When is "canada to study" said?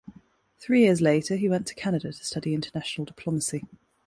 1.75-2.55